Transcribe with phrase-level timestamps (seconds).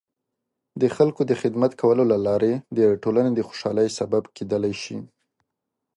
[0.81, 4.97] د خلکو د خدمت کولو له لارې د ټولنې د خوشحالۍ سبب کیدلای شي.